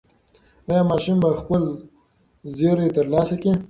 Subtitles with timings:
[0.69, 1.63] ایا ماشوم به خپل
[2.57, 3.51] زېری ترلاسه کړي؟